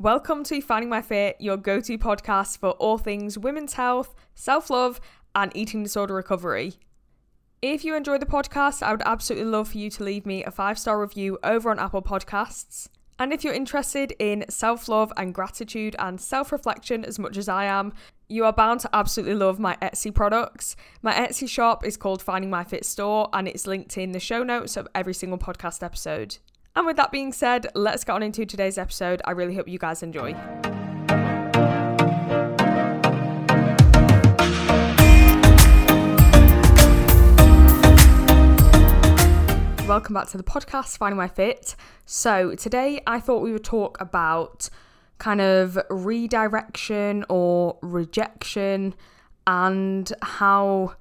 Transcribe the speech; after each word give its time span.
Welcome 0.00 0.44
to 0.44 0.60
Finding 0.60 0.88
My 0.88 1.02
Fit, 1.02 1.34
your 1.40 1.56
go 1.56 1.80
to 1.80 1.98
podcast 1.98 2.58
for 2.58 2.70
all 2.70 2.98
things 2.98 3.36
women's 3.36 3.72
health, 3.72 4.14
self 4.32 4.70
love, 4.70 5.00
and 5.34 5.50
eating 5.56 5.82
disorder 5.82 6.14
recovery. 6.14 6.74
If 7.62 7.84
you 7.84 7.96
enjoy 7.96 8.18
the 8.18 8.24
podcast, 8.24 8.80
I 8.80 8.92
would 8.92 9.02
absolutely 9.04 9.50
love 9.50 9.70
for 9.70 9.78
you 9.78 9.90
to 9.90 10.04
leave 10.04 10.24
me 10.24 10.44
a 10.44 10.52
five 10.52 10.78
star 10.78 11.00
review 11.00 11.36
over 11.42 11.68
on 11.68 11.80
Apple 11.80 12.00
Podcasts. 12.00 12.88
And 13.18 13.32
if 13.32 13.42
you're 13.42 13.52
interested 13.52 14.14
in 14.20 14.44
self 14.48 14.86
love 14.86 15.12
and 15.16 15.34
gratitude 15.34 15.96
and 15.98 16.20
self 16.20 16.52
reflection 16.52 17.04
as 17.04 17.18
much 17.18 17.36
as 17.36 17.48
I 17.48 17.64
am, 17.64 17.92
you 18.28 18.44
are 18.44 18.52
bound 18.52 18.78
to 18.82 18.90
absolutely 18.92 19.34
love 19.34 19.58
my 19.58 19.76
Etsy 19.82 20.14
products. 20.14 20.76
My 21.02 21.12
Etsy 21.12 21.48
shop 21.48 21.84
is 21.84 21.96
called 21.96 22.22
Finding 22.22 22.50
My 22.50 22.62
Fit 22.62 22.84
Store 22.84 23.28
and 23.32 23.48
it's 23.48 23.66
linked 23.66 23.98
in 23.98 24.12
the 24.12 24.20
show 24.20 24.44
notes 24.44 24.76
of 24.76 24.86
every 24.94 25.12
single 25.12 25.38
podcast 25.38 25.82
episode. 25.82 26.38
And 26.78 26.86
with 26.86 26.96
that 26.98 27.10
being 27.10 27.32
said, 27.32 27.66
let's 27.74 28.04
get 28.04 28.12
on 28.12 28.22
into 28.22 28.46
today's 28.46 28.78
episode. 28.78 29.20
I 29.24 29.32
really 29.32 29.52
hope 29.56 29.66
you 29.66 29.80
guys 29.80 30.00
enjoy. 30.04 30.32
Welcome 39.88 40.14
back 40.14 40.28
to 40.28 40.36
the 40.36 40.44
podcast, 40.44 40.96
Finding 40.98 41.16
My 41.16 41.26
Fit. 41.26 41.74
So, 42.06 42.54
today 42.54 43.02
I 43.08 43.18
thought 43.18 43.42
we 43.42 43.50
would 43.50 43.64
talk 43.64 44.00
about 44.00 44.70
kind 45.18 45.40
of 45.40 45.76
redirection 45.90 47.24
or 47.28 47.76
rejection 47.82 48.94
and 49.48 50.12
how 50.22 50.94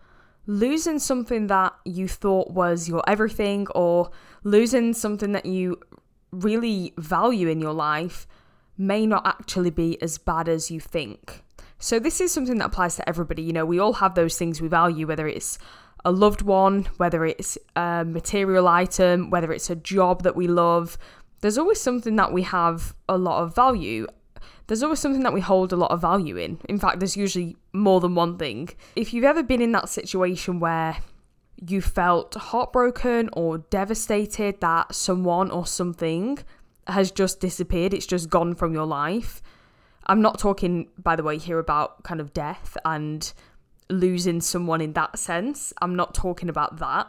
losing 0.48 0.98
something 0.98 1.48
that 1.48 1.74
you 1.86 2.08
thought 2.08 2.52
was 2.52 2.88
your 2.88 3.04
everything 3.08 3.68
or 3.76 4.10
losing 4.44 4.94
something 4.94 5.34
that 5.34 5.46
you 5.46 5.80
really 6.32 6.94
value 6.98 7.48
in 7.50 7.62
your 7.62 7.74
life 7.74 8.26
may 8.78 9.06
not 9.06 9.26
actually 9.28 9.70
be 9.70 10.02
as 10.02 10.18
bad 10.18 10.48
as 10.48 10.72
you 10.72 10.80
think. 10.80 11.44
So, 11.80 12.00
this 12.00 12.20
is 12.22 12.32
something 12.32 12.58
that 12.58 12.68
applies 12.68 12.96
to 12.96 13.08
everybody. 13.08 13.44
You 13.44 13.54
know, 13.54 13.66
we 13.66 13.78
all 13.78 13.94
have 13.94 14.16
those 14.16 14.38
things 14.38 14.62
we 14.62 14.68
value, 14.68 15.06
whether 15.06 15.28
it's 15.28 15.60
a 16.06 16.12
loved 16.12 16.42
one, 16.42 16.88
whether 16.98 17.26
it's 17.26 17.58
a 17.76 18.04
material 18.06 18.68
item, 18.68 19.30
whether 19.30 19.52
it's 19.52 19.70
a 19.70 19.76
job 19.76 20.24
that 20.24 20.36
we 20.36 20.48
love. 20.48 20.98
There's 21.42 21.58
always 21.58 21.80
something 21.80 22.16
that 22.16 22.34
we 22.34 22.44
have 22.44 22.96
a 23.08 23.18
lot 23.18 23.44
of 23.44 23.54
value 23.54 24.08
there's 24.68 24.84
always 24.84 25.00
something 25.00 25.24
that 25.24 25.34
we 25.34 25.42
hold 25.42 25.72
a 25.72 25.78
lot 25.78 25.92
of 25.92 26.02
value 26.02 26.38
in. 26.38 26.60
In 26.68 26.78
fact, 26.78 27.00
there's 27.00 27.18
usually 27.18 27.56
more 27.74 28.00
than 28.00 28.16
one 28.16 28.38
thing. 28.38 28.70
If 28.96 29.14
you've 29.14 29.24
ever 29.24 29.44
been 29.44 29.62
in 29.62 29.72
that 29.72 29.90
situation 29.90 30.60
where 30.60 30.98
you 31.66 31.82
felt 31.82 32.36
heartbroken 32.36 33.30
or 33.34 33.60
devastated 33.60 34.62
that 34.62 34.94
someone 34.94 35.50
or 35.50 35.66
something 35.66 36.40
has 36.88 37.12
just 37.12 37.40
disappeared, 37.40 37.94
it's 37.94 38.06
just 38.06 38.30
gone 38.30 38.56
from 38.56 38.74
your 38.74 38.86
life. 38.86 39.42
I'm 40.06 40.22
not 40.22 40.40
talking, 40.40 40.90
by 40.98 41.16
the 41.16 41.24
way, 41.24 41.38
here 41.38 41.60
about 41.60 42.04
kind 42.04 42.22
of 42.22 42.34
death 42.34 42.78
and 42.86 43.32
losing 43.90 44.42
someone 44.42 44.82
in 44.82 44.94
that 44.94 45.18
sense. 45.18 45.74
I'm 45.82 45.96
not 45.96 46.14
talking 46.14 46.50
about 46.50 46.80
that. 46.80 47.08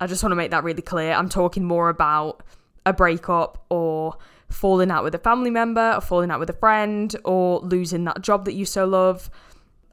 I 0.00 0.06
just 0.06 0.22
want 0.22 0.32
to 0.32 0.36
make 0.36 0.50
that 0.50 0.64
really 0.64 0.82
clear. 0.82 1.12
I'm 1.12 1.28
talking 1.28 1.64
more 1.64 1.88
about 1.88 2.42
a 2.84 2.92
breakup 2.92 3.64
or 3.70 4.16
falling 4.52 4.90
out 4.90 5.04
with 5.04 5.14
a 5.14 5.18
family 5.18 5.50
member 5.50 5.92
or 5.94 6.00
falling 6.00 6.30
out 6.30 6.40
with 6.40 6.50
a 6.50 6.54
friend 6.54 7.14
or 7.24 7.60
losing 7.60 8.04
that 8.04 8.22
job 8.22 8.44
that 8.44 8.54
you 8.54 8.64
so 8.64 8.86
love. 8.86 9.30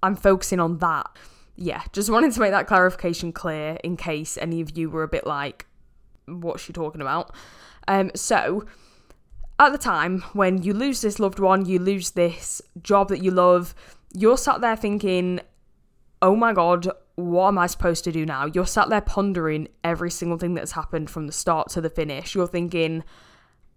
I'm 0.04 0.16
focusing 0.16 0.60
on 0.60 0.78
that. 0.80 1.08
Yeah, 1.56 1.84
just 1.92 2.10
wanted 2.10 2.32
to 2.34 2.40
make 2.40 2.52
that 2.52 2.68
clarification 2.68 3.34
clear 3.34 3.78
in 3.84 3.98
case 3.98 4.38
any 4.38 4.62
of 4.62 4.78
you 4.78 4.90
were 4.90 5.04
a 5.04 5.08
bit 5.08 5.28
like, 5.28 5.66
what's 6.26 6.64
she 6.64 6.72
talking 6.72 7.02
about? 7.02 7.36
Um, 7.88 8.12
so, 8.16 8.66
at 9.60 9.72
the 9.72 9.78
time 9.78 10.22
when 10.34 10.62
you 10.64 10.74
lose 10.74 11.02
this 11.02 11.20
loved 11.20 11.40
one, 11.40 11.66
you 11.66 11.80
lose 11.80 12.12
this 12.12 12.62
job 12.82 13.10
that 13.10 13.22
you 13.22 13.32
love, 13.32 13.76
you're 14.14 14.38
sat 14.38 14.62
there 14.62 14.78
thinking, 14.78 15.42
oh 16.22 16.36
my 16.36 16.54
god, 16.54 16.90
what 17.16 17.50
am 17.50 17.58
I 17.58 17.68
supposed 17.68 18.06
to 18.06 18.12
do 18.12 18.26
now? 18.26 18.46
You're 18.46 18.66
sat 18.66 18.90
there 18.90 19.02
pondering 19.02 19.68
every 19.84 20.12
single 20.12 20.38
thing 20.38 20.54
that's 20.54 20.72
happened 20.72 21.10
from 21.10 21.28
the 21.28 21.34
start 21.34 21.70
to 21.72 21.82
the 21.82 21.90
finish. 21.90 22.36
You're 22.36 22.48
thinking, 22.48 23.04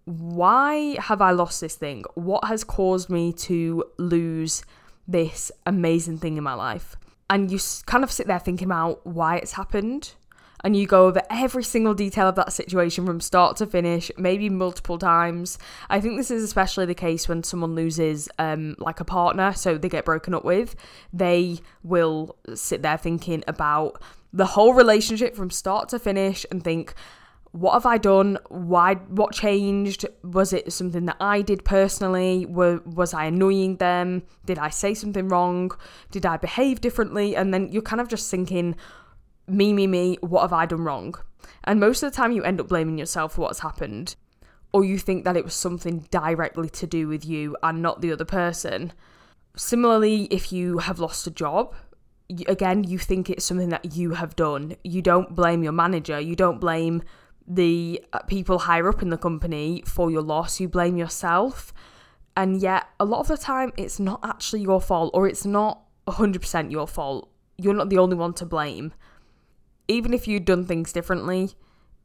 why 0.05 0.97
have 0.99 1.21
I 1.21 1.31
lost 1.31 1.61
this 1.61 1.75
thing? 1.75 2.03
What 2.15 2.45
has 2.45 2.63
caused 2.63 3.09
me 3.09 3.33
to 3.33 3.85
lose 3.97 4.63
this 5.07 5.51
amazing 5.65 6.17
thing 6.17 6.37
in 6.37 6.43
my 6.43 6.53
life? 6.53 6.95
And 7.29 7.51
you 7.51 7.59
kind 7.85 8.03
of 8.03 8.11
sit 8.11 8.27
there 8.27 8.39
thinking 8.39 8.67
about 8.67 9.05
why 9.05 9.37
it's 9.37 9.53
happened. 9.53 10.13
And 10.65 10.77
you 10.77 10.87
go 10.87 11.07
over 11.07 11.21
every 11.29 11.63
single 11.63 11.93
detail 11.93 12.29
of 12.29 12.35
that 12.35 12.53
situation 12.53 13.05
from 13.05 13.19
start 13.19 13.57
to 13.57 13.65
finish, 13.65 14.09
maybe 14.17 14.49
multiple 14.49 14.97
times. 14.97 15.59
I 15.89 15.99
think 15.99 16.15
this 16.15 16.31
is 16.31 16.41
especially 16.41 16.85
the 16.85 16.95
case 16.95 17.27
when 17.27 17.43
someone 17.43 17.75
loses, 17.75 18.29
um, 18.39 18.75
like 18.79 19.01
a 19.01 19.05
partner, 19.05 19.51
so 19.53 19.77
they 19.77 19.89
get 19.89 20.05
broken 20.05 20.33
up 20.33 20.45
with. 20.45 20.77
They 21.11 21.59
will 21.83 22.37
sit 22.55 22.81
there 22.81 22.97
thinking 22.97 23.43
about 23.45 24.01
the 24.31 24.45
whole 24.45 24.73
relationship 24.73 25.35
from 25.35 25.49
start 25.49 25.89
to 25.89 25.99
finish 25.99 26.45
and 26.49 26.63
think, 26.63 26.93
what 27.53 27.73
have 27.73 27.85
I 27.85 27.99
done? 27.99 28.39
Why? 28.49 28.95
What 28.95 29.31
changed? 29.31 30.07
Was 30.23 30.53
it 30.53 30.73
something 30.73 31.05
that 31.05 31.17
I 31.19 31.43
did 31.43 31.63
personally? 31.63 32.47
Were, 32.47 32.81
was 32.83 33.13
I 33.13 33.25
annoying 33.25 33.77
them? 33.77 34.23
Did 34.45 34.57
I 34.57 34.69
say 34.69 34.95
something 34.95 35.29
wrong? 35.29 35.71
Did 36.09 36.25
I 36.25 36.37
behave 36.37 36.81
differently? 36.81 37.35
And 37.35 37.53
then 37.53 37.71
you're 37.71 37.83
kind 37.83 38.01
of 38.01 38.07
just 38.07 38.29
thinking, 38.31 38.75
me, 39.47 39.71
me, 39.71 39.85
me, 39.85 40.17
what 40.21 40.41
have 40.41 40.51
I 40.51 40.65
done 40.65 40.83
wrong? 40.83 41.13
And 41.63 41.79
most 41.79 42.01
of 42.01 42.11
the 42.11 42.15
time, 42.15 42.31
you 42.31 42.43
end 42.43 42.59
up 42.59 42.67
blaming 42.67 42.97
yourself 42.97 43.33
for 43.33 43.41
what's 43.41 43.59
happened, 43.59 44.15
or 44.71 44.83
you 44.83 44.97
think 44.97 45.23
that 45.23 45.37
it 45.37 45.45
was 45.45 45.53
something 45.53 46.07
directly 46.09 46.69
to 46.69 46.87
do 46.87 47.07
with 47.07 47.23
you 47.23 47.55
and 47.61 47.83
not 47.83 48.01
the 48.01 48.11
other 48.11 48.25
person. 48.25 48.93
Similarly, 49.55 50.23
if 50.31 50.51
you 50.51 50.79
have 50.79 50.97
lost 50.97 51.27
a 51.27 51.31
job, 51.31 51.75
again, 52.47 52.83
you 52.83 52.97
think 52.97 53.29
it's 53.29 53.45
something 53.45 53.69
that 53.69 53.95
you 53.95 54.15
have 54.15 54.35
done. 54.35 54.75
You 54.83 55.03
don't 55.03 55.35
blame 55.35 55.61
your 55.61 55.71
manager, 55.71 56.19
you 56.19 56.35
don't 56.35 56.59
blame 56.59 57.03
the 57.47 58.03
uh, 58.13 58.19
people 58.19 58.59
higher 58.59 58.87
up 58.89 59.01
in 59.01 59.09
the 59.09 59.17
company 59.17 59.83
for 59.85 60.09
your 60.09 60.21
loss, 60.21 60.59
you 60.59 60.67
blame 60.67 60.97
yourself. 60.97 61.73
And 62.35 62.61
yet, 62.61 62.87
a 62.99 63.05
lot 63.05 63.19
of 63.19 63.27
the 63.27 63.37
time, 63.37 63.71
it's 63.77 63.99
not 63.99 64.19
actually 64.23 64.61
your 64.61 64.81
fault, 64.81 65.11
or 65.13 65.27
it's 65.27 65.45
not 65.45 65.83
100% 66.07 66.71
your 66.71 66.87
fault. 66.87 67.29
You're 67.57 67.73
not 67.73 67.89
the 67.89 67.97
only 67.97 68.15
one 68.15 68.33
to 68.35 68.45
blame. 68.45 68.93
Even 69.87 70.13
if 70.13 70.27
you'd 70.27 70.45
done 70.45 70.65
things 70.65 70.91
differently, 70.91 71.51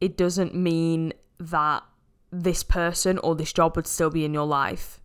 it 0.00 0.16
doesn't 0.16 0.54
mean 0.54 1.12
that 1.38 1.82
this 2.30 2.62
person 2.62 3.18
or 3.18 3.34
this 3.34 3.52
job 3.52 3.76
would 3.76 3.86
still 3.86 4.10
be 4.10 4.24
in 4.24 4.34
your 4.34 4.46
life. 4.46 4.97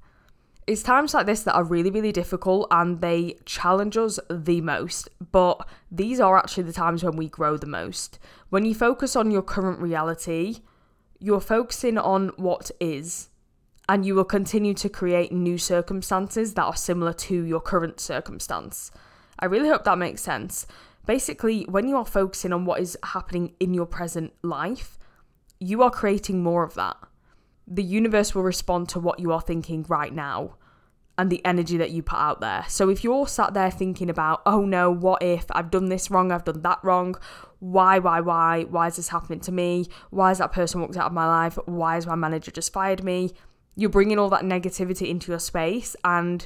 It's 0.66 0.84
times 0.84 1.14
like 1.14 1.26
this 1.26 1.44
that 1.44 1.56
are 1.56 1.64
really, 1.64 1.90
really 1.90 2.14
difficult 2.14 2.68
and 2.72 3.02
they 3.02 3.38
challenge 3.46 3.98
us 3.98 4.18
the 4.30 4.62
most. 4.62 5.10
But 5.32 5.68
these 5.92 6.20
are 6.20 6.38
actually 6.38 6.64
the 6.64 6.74
times 6.74 7.04
when 7.04 7.18
we 7.18 7.28
grow 7.28 7.58
the 7.58 7.68
most. 7.68 8.18
When 8.50 8.64
you 8.64 8.74
focus 8.74 9.16
on 9.16 9.30
your 9.30 9.42
current 9.42 9.80
reality, 9.80 10.60
you're 11.20 11.42
focusing 11.42 11.98
on 11.98 12.30
what 12.38 12.72
is, 12.80 13.30
and 13.90 14.06
you 14.06 14.16
will 14.16 14.24
continue 14.24 14.74
to 14.76 14.90
create 14.90 15.32
new 15.32 15.58
circumstances 15.58 16.54
that 16.54 16.64
are 16.64 16.76
similar 16.76 17.14
to 17.14 17.44
your 17.44 17.62
current 17.62 18.00
circumstance. 18.00 18.92
I 19.40 19.46
really 19.46 19.70
hope 19.70 19.84
that 19.84 19.98
makes 19.98 20.22
sense. 20.22 20.66
Basically, 21.06 21.64
when 21.64 21.90
you 21.90 21.98
are 21.98 22.06
focusing 22.06 22.54
on 22.54 22.64
what 22.64 22.80
is 22.80 22.98
happening 23.04 23.56
in 23.60 23.74
your 23.74 23.86
present 23.86 24.32
life, 24.42 24.98
you 25.60 25.84
are 25.84 25.92
creating 25.92 26.42
more 26.42 26.64
of 26.64 26.76
that 26.76 26.98
the 27.68 27.84
universe 27.84 28.36
will 28.36 28.44
respond 28.44 28.90
to 28.90 29.00
what 29.00 29.20
you 29.20 29.32
are 29.32 29.42
thinking 29.42 29.86
right 29.88 30.14
now 30.14 30.56
and 31.18 31.30
the 31.30 31.46
energy 31.46 31.78
that 31.78 31.92
you 31.92 32.02
put 32.02 32.18
out 32.18 32.42
there. 32.42 32.66
So 32.68 32.90
if 32.90 33.04
you're 33.04 33.28
sat 33.28 33.54
there 33.54 33.70
thinking 33.70 34.10
about, 34.10 34.42
oh 34.46 34.66
no, 34.66 34.90
what 34.92 35.22
if 35.22 35.46
I've 35.52 35.70
done 35.70 35.90
this 35.90 36.10
wrong, 36.10 36.32
I've 36.32 36.44
done 36.44 36.62
that 36.62 36.80
wrong, 36.84 37.16
why, 37.60 38.00
why, 38.00 38.20
why, 38.20 38.64
why 38.64 38.88
is 38.88 38.96
this 38.96 39.10
happening 39.10 39.40
to 39.42 39.52
me? 39.52 39.88
Why 40.10 40.32
is 40.32 40.40
that 40.40 40.52
person 40.52 40.82
walked 40.82 40.98
out 40.98 41.08
of 41.08 41.14
my 41.14 41.28
life? 41.28 41.58
Why 41.66 41.96
has 41.96 42.08
my 42.08 42.16
manager 42.16 42.52
just 42.52 42.74
fired 42.74 43.04
me? 43.04 43.32
You're 43.76 43.90
bringing 43.90 44.18
all 44.18 44.30
that 44.30 44.42
negativity 44.42 45.08
into 45.08 45.32
your 45.32 45.40
space 45.40 45.96
and 46.04 46.46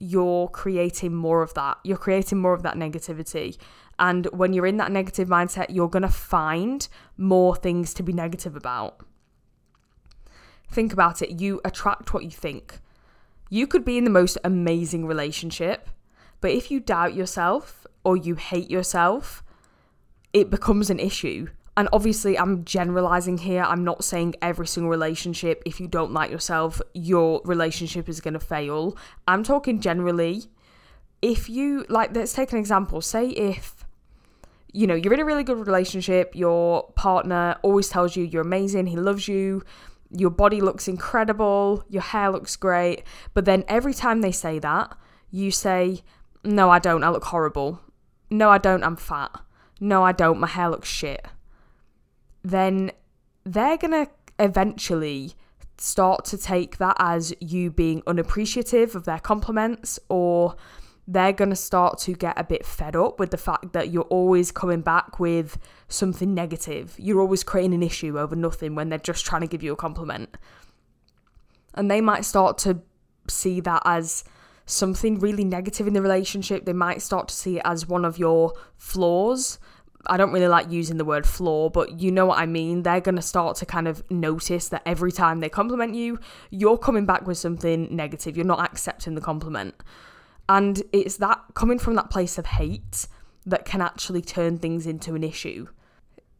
you're 0.00 0.48
creating 0.48 1.14
more 1.14 1.42
of 1.42 1.54
that. 1.54 1.78
You're 1.84 1.96
creating 1.96 2.38
more 2.38 2.54
of 2.54 2.62
that 2.62 2.76
negativity. 2.76 3.58
And 3.98 4.26
when 4.26 4.52
you're 4.52 4.66
in 4.66 4.76
that 4.78 4.92
negative 4.92 5.28
mindset, 5.28 5.66
you're 5.68 5.88
going 5.88 6.02
to 6.02 6.08
find 6.08 6.88
more 7.16 7.56
things 7.56 7.92
to 7.94 8.02
be 8.02 8.12
negative 8.12 8.56
about. 8.56 9.04
Think 10.70 10.92
about 10.92 11.22
it. 11.22 11.40
You 11.40 11.60
attract 11.64 12.12
what 12.12 12.24
you 12.24 12.30
think. 12.30 12.80
You 13.50 13.66
could 13.66 13.84
be 13.84 13.96
in 13.96 14.04
the 14.04 14.10
most 14.10 14.36
amazing 14.44 15.06
relationship, 15.06 15.88
but 16.40 16.50
if 16.50 16.70
you 16.70 16.80
doubt 16.80 17.14
yourself 17.14 17.86
or 18.04 18.16
you 18.16 18.34
hate 18.34 18.70
yourself, 18.70 19.42
it 20.32 20.50
becomes 20.50 20.90
an 20.90 21.00
issue. 21.00 21.48
And 21.76 21.88
obviously, 21.92 22.36
I'm 22.36 22.64
generalizing 22.64 23.38
here. 23.38 23.62
I'm 23.62 23.84
not 23.84 24.02
saying 24.04 24.34
every 24.42 24.66
single 24.66 24.90
relationship, 24.90 25.62
if 25.64 25.80
you 25.80 25.86
don't 25.86 26.12
like 26.12 26.30
yourself, 26.30 26.82
your 26.92 27.40
relationship 27.44 28.08
is 28.08 28.20
going 28.20 28.34
to 28.34 28.40
fail. 28.40 28.96
I'm 29.26 29.44
talking 29.44 29.80
generally. 29.80 30.44
If 31.22 31.48
you, 31.48 31.86
like, 31.88 32.14
let's 32.14 32.32
take 32.32 32.52
an 32.52 32.58
example. 32.58 33.00
Say 33.00 33.28
if, 33.28 33.86
you 34.72 34.86
know, 34.86 34.94
you're 34.94 35.14
in 35.14 35.20
a 35.20 35.24
really 35.24 35.44
good 35.44 35.64
relationship, 35.64 36.34
your 36.34 36.90
partner 36.96 37.56
always 37.62 37.88
tells 37.88 38.16
you 38.16 38.24
you're 38.24 38.42
amazing, 38.42 38.86
he 38.88 38.96
loves 38.96 39.28
you, 39.28 39.62
your 40.10 40.30
body 40.30 40.60
looks 40.60 40.88
incredible, 40.88 41.84
your 41.88 42.02
hair 42.02 42.30
looks 42.30 42.56
great, 42.56 43.04
but 43.34 43.44
then 43.44 43.64
every 43.68 43.94
time 43.94 44.20
they 44.20 44.32
say 44.32 44.58
that, 44.58 44.96
you 45.30 45.50
say, 45.50 46.02
No, 46.44 46.70
I 46.70 46.78
don't, 46.78 47.04
I 47.04 47.10
look 47.10 47.24
horrible. 47.24 47.80
No, 48.30 48.50
I 48.50 48.58
don't, 48.58 48.82
I'm 48.84 48.96
fat. 48.96 49.30
No, 49.80 50.04
I 50.04 50.12
don't, 50.12 50.40
my 50.40 50.46
hair 50.46 50.70
looks 50.70 50.88
shit. 50.88 51.26
Then 52.42 52.90
they're 53.44 53.76
gonna 53.76 54.08
eventually 54.38 55.34
start 55.78 56.24
to 56.26 56.38
take 56.38 56.78
that 56.78 56.96
as 56.98 57.32
you 57.40 57.70
being 57.70 58.02
unappreciative 58.06 58.94
of 58.94 59.04
their 59.04 59.18
compliments 59.18 59.98
or 60.08 60.56
they're 61.10 61.32
going 61.32 61.48
to 61.48 61.56
start 61.56 61.98
to 61.98 62.12
get 62.12 62.38
a 62.38 62.44
bit 62.44 62.66
fed 62.66 62.94
up 62.94 63.18
with 63.18 63.30
the 63.30 63.38
fact 63.38 63.72
that 63.72 63.90
you're 63.90 64.02
always 64.04 64.52
coming 64.52 64.82
back 64.82 65.18
with 65.18 65.58
something 65.88 66.34
negative. 66.34 66.94
You're 66.98 67.22
always 67.22 67.42
creating 67.42 67.72
an 67.72 67.82
issue 67.82 68.18
over 68.18 68.36
nothing 68.36 68.74
when 68.74 68.90
they're 68.90 68.98
just 68.98 69.24
trying 69.24 69.40
to 69.40 69.46
give 69.46 69.62
you 69.62 69.72
a 69.72 69.76
compliment. 69.76 70.36
And 71.72 71.90
they 71.90 72.02
might 72.02 72.26
start 72.26 72.58
to 72.58 72.82
see 73.26 73.60
that 73.60 73.82
as 73.86 74.22
something 74.66 75.18
really 75.18 75.44
negative 75.44 75.86
in 75.86 75.94
the 75.94 76.02
relationship. 76.02 76.66
They 76.66 76.74
might 76.74 77.00
start 77.00 77.28
to 77.28 77.34
see 77.34 77.56
it 77.56 77.62
as 77.64 77.88
one 77.88 78.04
of 78.04 78.18
your 78.18 78.52
flaws. 78.76 79.58
I 80.08 80.18
don't 80.18 80.32
really 80.32 80.48
like 80.48 80.70
using 80.70 80.98
the 80.98 81.06
word 81.06 81.26
flaw, 81.26 81.70
but 81.70 82.00
you 82.00 82.12
know 82.12 82.26
what 82.26 82.38
I 82.38 82.44
mean. 82.44 82.82
They're 82.82 83.00
going 83.00 83.16
to 83.16 83.22
start 83.22 83.56
to 83.56 83.66
kind 83.66 83.88
of 83.88 84.08
notice 84.10 84.68
that 84.68 84.82
every 84.84 85.12
time 85.12 85.40
they 85.40 85.48
compliment 85.48 85.94
you, 85.94 86.20
you're 86.50 86.76
coming 86.76 87.06
back 87.06 87.26
with 87.26 87.38
something 87.38 87.88
negative. 87.96 88.36
You're 88.36 88.44
not 88.44 88.60
accepting 88.60 89.14
the 89.14 89.22
compliment. 89.22 89.74
And 90.48 90.82
it's 90.92 91.18
that 91.18 91.40
coming 91.54 91.78
from 91.78 91.94
that 91.96 92.10
place 92.10 92.38
of 92.38 92.46
hate 92.46 93.06
that 93.44 93.64
can 93.64 93.80
actually 93.80 94.22
turn 94.22 94.58
things 94.58 94.86
into 94.86 95.14
an 95.14 95.24
issue. 95.24 95.68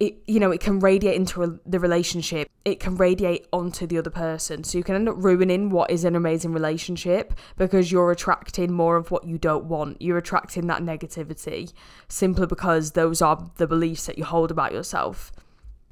It, 0.00 0.22
you 0.26 0.38
know, 0.38 0.52
it 0.52 0.60
can 0.60 0.78
radiate 0.78 1.16
into 1.16 1.43
a, 1.43 1.58
the 1.66 1.81
relationship. 1.81 2.49
It 2.64 2.78
can 2.78 2.96
radiate 2.96 3.49
onto 3.52 3.87
the 3.87 3.99
other 3.99 4.10
person. 4.10 4.62
So 4.62 4.78
you 4.78 4.84
can 4.84 4.94
end 4.94 5.08
up 5.08 5.16
ruining 5.19 5.70
what 5.70 5.90
is 5.90 6.05
an 6.05 6.14
amazing 6.14 6.52
relationship 6.52 7.34
because 7.56 7.90
you're 7.90 8.12
attracting 8.12 8.72
more 8.72 8.96
of 8.96 9.10
what 9.10 9.25
you 9.25 9.38
don't 9.38 9.64
want. 9.64 10.00
You're 10.00 10.19
attracting 10.19 10.69
that 10.69 10.82
negativity 10.82 11.72
simply 12.06 12.46
because 12.46 12.93
those 12.93 13.20
are 13.20 13.50
the 13.56 13.66
beliefs 13.66 14.06
that 14.06 14.19
you 14.19 14.25
hold 14.25 14.52
about 14.52 14.72
yourself. 14.72 15.32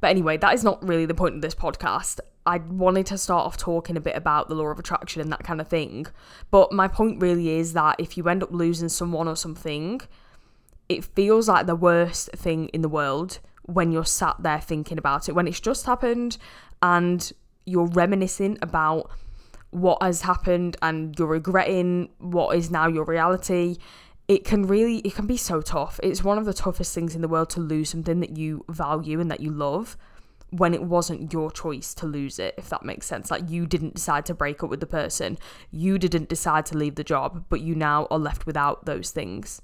But 0.00 0.10
anyway, 0.10 0.36
that 0.36 0.54
is 0.54 0.62
not 0.62 0.86
really 0.86 1.06
the 1.06 1.14
point 1.14 1.34
of 1.34 1.42
this 1.42 1.54
podcast. 1.54 2.20
I 2.46 2.58
wanted 2.58 3.06
to 3.06 3.18
start 3.18 3.44
off 3.44 3.56
talking 3.56 3.96
a 3.96 4.00
bit 4.00 4.16
about 4.16 4.48
the 4.48 4.54
law 4.54 4.66
of 4.66 4.78
attraction 4.78 5.20
and 5.20 5.32
that 5.32 5.42
kind 5.42 5.60
of 5.60 5.68
thing. 5.68 6.06
But 6.50 6.72
my 6.72 6.88
point 6.88 7.20
really 7.20 7.50
is 7.50 7.72
that 7.72 7.96
if 7.98 8.16
you 8.16 8.28
end 8.28 8.42
up 8.42 8.52
losing 8.52 8.88
someone 8.88 9.26
or 9.26 9.36
something, 9.36 10.00
it 10.88 11.04
feels 11.04 11.48
like 11.48 11.66
the 11.66 11.76
worst 11.76 12.30
thing 12.32 12.68
in 12.68 12.82
the 12.82 12.88
world 12.88 13.40
when 13.62 13.90
you're 13.90 14.04
sat 14.04 14.36
there 14.38 14.60
thinking 14.60 14.96
about 14.96 15.28
it, 15.28 15.32
when 15.32 15.48
it's 15.48 15.60
just 15.60 15.86
happened 15.86 16.38
and 16.82 17.32
you're 17.64 17.86
reminiscing 17.86 18.56
about 18.62 19.10
what 19.70 20.00
has 20.00 20.22
happened 20.22 20.76
and 20.82 21.18
you're 21.18 21.26
regretting 21.26 22.08
what 22.18 22.56
is 22.56 22.70
now 22.70 22.86
your 22.86 23.04
reality 23.04 23.76
it 24.28 24.44
can 24.44 24.66
really 24.66 24.98
it 24.98 25.14
can 25.14 25.26
be 25.26 25.36
so 25.36 25.60
tough 25.60 26.00
it's 26.02 26.24
one 26.24 26.38
of 26.38 26.44
the 26.44 26.54
toughest 26.54 26.94
things 26.94 27.14
in 27.14 27.20
the 27.20 27.28
world 27.28 27.50
to 27.50 27.60
lose 27.60 27.90
something 27.90 28.20
that 28.20 28.36
you 28.36 28.64
value 28.68 29.20
and 29.20 29.30
that 29.30 29.40
you 29.40 29.50
love 29.50 29.96
when 30.50 30.74
it 30.74 30.82
wasn't 30.82 31.32
your 31.32 31.50
choice 31.50 31.92
to 31.94 32.06
lose 32.06 32.38
it, 32.38 32.54
if 32.56 32.68
that 32.68 32.84
makes 32.84 33.06
sense. 33.06 33.30
Like 33.30 33.50
you 33.50 33.66
didn't 33.66 33.94
decide 33.94 34.26
to 34.26 34.34
break 34.34 34.62
up 34.62 34.70
with 34.70 34.80
the 34.80 34.86
person, 34.86 35.38
you 35.70 35.98
didn't 35.98 36.28
decide 36.28 36.66
to 36.66 36.78
leave 36.78 36.94
the 36.94 37.04
job, 37.04 37.44
but 37.48 37.60
you 37.60 37.74
now 37.74 38.06
are 38.10 38.18
left 38.18 38.46
without 38.46 38.86
those 38.86 39.10
things. 39.10 39.60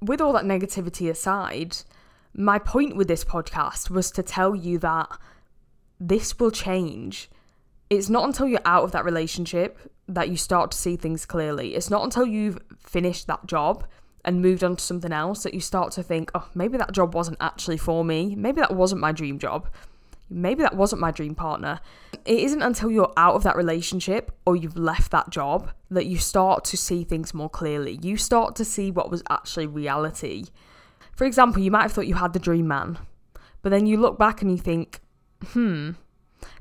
With 0.00 0.20
all 0.20 0.32
that 0.32 0.44
negativity 0.44 1.10
aside, 1.10 1.76
my 2.34 2.58
point 2.58 2.96
with 2.96 3.08
this 3.08 3.24
podcast 3.24 3.90
was 3.90 4.10
to 4.12 4.22
tell 4.22 4.56
you 4.56 4.78
that 4.78 5.08
this 6.00 6.38
will 6.38 6.50
change. 6.50 7.30
It's 7.90 8.08
not 8.08 8.24
until 8.24 8.48
you're 8.48 8.60
out 8.64 8.84
of 8.84 8.92
that 8.92 9.04
relationship 9.04 9.78
that 10.08 10.30
you 10.30 10.36
start 10.36 10.70
to 10.72 10.78
see 10.78 10.96
things 10.96 11.26
clearly. 11.26 11.74
It's 11.74 11.90
not 11.90 12.02
until 12.02 12.26
you've 12.26 12.58
finished 12.78 13.26
that 13.26 13.46
job 13.46 13.86
and 14.24 14.40
moved 14.40 14.62
on 14.62 14.76
to 14.76 14.82
something 14.82 15.12
else 15.12 15.42
that 15.42 15.54
you 15.54 15.60
start 15.60 15.92
to 15.92 16.02
think, 16.02 16.30
oh, 16.34 16.48
maybe 16.54 16.78
that 16.78 16.92
job 16.92 17.14
wasn't 17.14 17.38
actually 17.40 17.76
for 17.76 18.04
me. 18.04 18.34
Maybe 18.36 18.60
that 18.60 18.74
wasn't 18.74 19.00
my 19.00 19.12
dream 19.12 19.38
job. 19.38 19.68
Maybe 20.30 20.62
that 20.62 20.76
wasn't 20.76 21.00
my 21.00 21.10
dream 21.10 21.34
partner. 21.34 21.80
It 22.24 22.38
isn't 22.38 22.62
until 22.62 22.90
you're 22.90 23.12
out 23.16 23.34
of 23.34 23.42
that 23.42 23.56
relationship 23.56 24.30
or 24.46 24.56
you've 24.56 24.78
left 24.78 25.10
that 25.10 25.30
job 25.30 25.70
that 25.90 26.06
you 26.06 26.18
start 26.18 26.64
to 26.66 26.76
see 26.76 27.04
things 27.04 27.34
more 27.34 27.50
clearly. 27.50 27.98
You 28.00 28.16
start 28.16 28.54
to 28.56 28.64
see 28.64 28.90
what 28.90 29.10
was 29.10 29.22
actually 29.28 29.66
reality. 29.66 30.44
For 31.16 31.24
example, 31.24 31.62
you 31.62 31.70
might 31.70 31.82
have 31.82 31.92
thought 31.92 32.06
you 32.06 32.14
had 32.14 32.32
the 32.32 32.38
dream 32.38 32.68
man, 32.68 32.98
but 33.60 33.70
then 33.70 33.86
you 33.86 33.98
look 33.98 34.18
back 34.18 34.40
and 34.40 34.50
you 34.50 34.56
think, 34.56 35.00
hmm, 35.48 35.90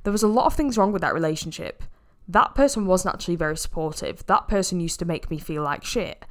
there 0.04 0.12
was 0.12 0.24
a 0.24 0.28
lot 0.28 0.48
of 0.48 0.56
things 0.56 0.78
wrong 0.78 0.92
with 0.92 1.02
that 1.04 1.13
relationship. 1.13 1.84
That 2.28 2.56
person 2.56 2.86
wasn't 2.86 3.16
actually 3.16 3.36
very 3.36 3.58
supportive. 3.58 4.25
That 4.25 4.48
person 4.48 4.80
used 4.80 5.00
to 5.00 5.06
make 5.06 5.30
me 5.30 5.38
feel 5.38 5.63
like 5.63 5.86
shit 5.86 6.25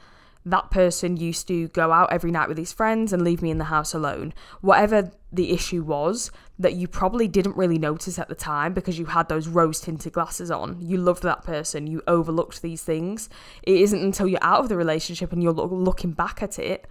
that 0.47 0.71
person 0.71 1.17
used 1.17 1.47
to 1.49 1.69
go 1.69 1.93
out 1.93 2.13
every 2.13 2.31
night 2.31 2.49
with 2.49 2.57
his 2.57 2.73
friends 2.73 3.13
and 3.13 3.23
leave 3.23 3.43
me 3.43 3.51
in 3.51 3.59
the 3.59 3.65
house 3.65 3.93
alone. 3.93 4.33
Whatever 4.63 5.11
the 5.31 5.53
issue 5.53 5.83
was 5.83 6.31
that 6.59 6.75
you 6.75 6.89
probably 6.89 7.29
didn't 7.29 7.57
really 7.57 7.79
notice 7.79 8.19
at 8.19 8.29
the 8.29 8.35
time 8.35 8.73
because 8.73 8.99
you 8.99 9.07
had 9.07 9.29
those 9.29 9.49
rose 9.49 9.81
tinted 9.81 10.15
glasses 10.15 10.51
on. 10.51 10.81
You 10.81 10.97
loved 10.97 11.23
that 11.25 11.45
person, 11.45 11.87
you 11.87 12.03
overlooked 12.07 12.63
these 12.63 12.83
things. 12.83 13.29
It 13.63 13.77
isn't 13.77 14.03
until 14.03 14.27
you're 14.27 14.39
out 14.43 14.61
of 14.61 14.69
the 14.69 14.77
relationship 14.77 15.33
and 15.33 15.43
you're 15.43 15.53
looking 15.53 16.13
back 16.13 16.43
at 16.43 16.59
it 16.59 16.87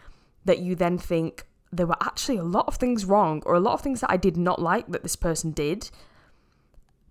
that 0.45 0.59
you 0.59 0.75
then 0.75 0.97
think 0.97 1.45
there 1.71 1.87
were 1.87 1.97
actually 2.01 2.37
a 2.37 2.43
lot 2.43 2.67
of 2.67 2.75
things 2.75 3.05
wrong 3.05 3.41
or 3.45 3.55
a 3.55 3.59
lot 3.59 3.73
of 3.73 3.81
things 3.81 4.01
that 4.01 4.11
I 4.11 4.17
did 4.17 4.37
not 4.37 4.61
like 4.61 4.87
that 4.89 5.03
this 5.03 5.15
person 5.15 5.51
did. 5.51 5.89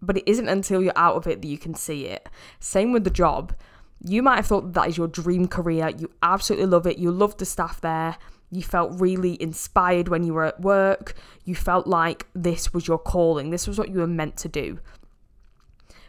But 0.01 0.17
it 0.17 0.31
isn't 0.31 0.49
until 0.49 0.83
you're 0.83 0.93
out 0.95 1.17
of 1.17 1.27
it 1.27 1.43
that 1.43 1.49
you 1.49 1.59
can 1.59 1.75
see 1.75 2.07
it. 2.07 2.29
Same 2.61 2.93
with 2.93 3.03
the 3.03 3.11
job 3.11 3.55
you 4.01 4.23
might 4.23 4.37
have 4.37 4.47
thought 4.47 4.73
that 4.75 4.89
is 4.89 4.97
your 4.97 5.09
dream 5.09 5.49
career. 5.49 5.91
You 5.97 6.11
absolutely 6.23 6.67
love 6.67 6.87
it. 6.87 6.99
You 6.99 7.11
love 7.11 7.37
the 7.37 7.45
staff 7.45 7.81
there. 7.81 8.17
You 8.51 8.63
felt 8.63 8.99
really 9.01 9.41
inspired 9.43 10.09
when 10.09 10.23
you 10.23 10.35
were 10.35 10.45
at 10.45 10.61
work. 10.61 11.15
You 11.45 11.55
felt 11.55 11.87
like 11.87 12.27
this 12.35 12.73
was 12.73 12.87
your 12.87 12.99
calling. 12.99 13.51
This 13.51 13.67
was 13.67 13.79
what 13.79 13.91
you 13.91 13.99
were 13.99 14.07
meant 14.07 14.37
to 14.39 14.49
do. 14.49 14.79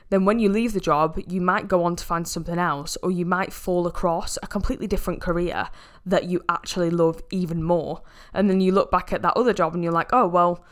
Then, 0.09 0.25
when 0.25 0.39
you 0.39 0.50
leave 0.50 0.74
the 0.74 0.80
job, 0.80 1.19
you 1.27 1.39
might 1.39 1.68
go 1.68 1.83
on 1.83 1.95
to 1.95 2.03
find 2.03 2.27
something 2.27 2.57
else, 2.57 2.97
or 3.03 3.12
you 3.12 3.25
might 3.25 3.53
fall 3.53 3.86
across 3.86 4.39
a 4.42 4.47
completely 4.47 4.88
different 4.88 5.21
career 5.21 5.69
that 6.03 6.25
you 6.25 6.42
actually 6.50 6.89
love 6.89 7.21
even 7.30 7.62
more. 7.62 8.01
And 8.33 8.50
then 8.50 8.59
you 8.59 8.71
look 8.71 8.89
back 8.89 9.13
at 9.13 9.21
that 9.21 9.38
other 9.38 9.53
job 9.53 9.75
and 9.75 9.83
you're 9.83 9.94
like, 9.94 10.09
oh, 10.12 10.27
well, 10.27 10.63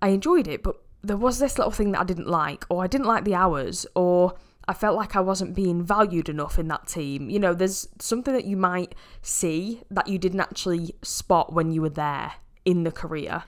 I 0.00 0.08
enjoyed 0.08 0.46
it, 0.46 0.62
but 0.62 0.76
there 1.02 1.16
was 1.16 1.38
this 1.38 1.58
little 1.58 1.72
thing 1.72 1.90
that 1.92 2.02
I 2.02 2.04
didn't 2.04 2.28
like, 2.28 2.64
or 2.68 2.84
I 2.84 2.86
didn't 2.86 3.08
like 3.08 3.24
the 3.24 3.34
hours, 3.34 3.84
or 3.96 4.34
I 4.66 4.74
felt 4.74 4.96
like 4.96 5.14
I 5.16 5.20
wasn't 5.20 5.54
being 5.54 5.82
valued 5.82 6.28
enough 6.28 6.58
in 6.58 6.68
that 6.68 6.86
team. 6.86 7.30
You 7.30 7.38
know, 7.38 7.54
there's 7.54 7.88
something 8.00 8.34
that 8.34 8.44
you 8.44 8.56
might 8.56 8.94
see 9.22 9.82
that 9.90 10.08
you 10.08 10.18
didn't 10.18 10.40
actually 10.40 10.94
spot 11.02 11.52
when 11.52 11.70
you 11.70 11.82
were 11.82 11.90
there 11.90 12.32
in 12.64 12.84
the 12.84 12.92
career. 12.92 13.44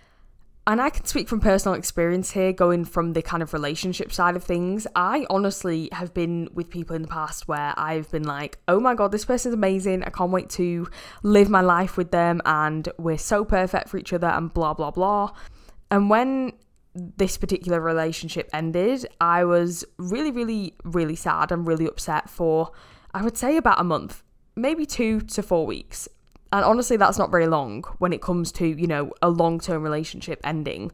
And 0.69 0.81
I 0.81 0.91
can 0.91 1.05
speak 1.05 1.29
from 1.29 1.39
personal 1.39 1.77
experience 1.77 2.33
here, 2.33 2.53
going 2.53 2.85
from 2.85 3.13
the 3.13 3.23
kind 3.23 3.41
of 3.41 3.53
relationship 3.53 4.13
side 4.13 4.35
of 4.35 4.43
things. 4.43 4.85
I 4.97 5.25
honestly 5.31 5.89
have 5.93 6.13
been 6.13 6.49
with 6.53 6.71
people 6.71 6.97
in 6.97 7.03
the 7.03 7.09
past 7.09 7.47
where 7.47 7.73
I've 7.77 8.11
been 8.11 8.25
like, 8.25 8.59
oh 8.67 8.81
my 8.81 8.97
God, 8.97 9.13
this 9.13 9.25
person's 9.25 9.55
amazing. 9.55 10.03
I 10.03 10.11
can't 10.11 10.33
wait 10.33 10.51
to 10.51 10.89
live 11.23 11.49
my 11.49 11.61
life 11.61 11.97
with 11.97 12.11
them. 12.11 12.43
And 12.45 12.89
we're 12.99 13.17
so 13.17 13.45
perfect 13.45 13.89
for 13.89 13.97
each 13.97 14.13
other, 14.13 14.27
and 14.27 14.53
blah, 14.53 14.75
blah, 14.75 14.91
blah. 14.91 15.31
And 15.89 16.11
when 16.11 16.53
this 16.97 17.37
particular 17.37 17.81
relationship 17.81 18.49
ended, 18.53 19.07
I 19.21 19.45
was 19.45 19.85
really, 19.99 20.31
really, 20.31 20.75
really 20.85 21.17
sad 21.17 21.53
and 21.53 21.67
really 21.67 21.87
upset 21.87 22.31
for, 22.31 22.73
I 23.13 23.23
would 23.23 23.37
say, 23.37 23.57
about 23.57 23.81
a 23.81 23.85
month, 23.85 24.23
maybe 24.57 24.87
two 24.87 25.21
to 25.21 25.43
four 25.43 25.67
weeks. 25.67 26.09
And 26.53 26.65
honestly, 26.65 26.97
that's 26.97 27.19
not 27.19 27.31
very 27.31 27.47
long 27.47 27.83
when 27.99 28.13
it 28.13 28.23
comes 28.23 28.51
to, 28.53 28.67
you 28.67 28.87
know, 28.87 29.13
a 29.21 29.29
long 29.29 29.61
term 29.61 29.83
relationship 29.83 30.41
ending. 30.43 30.91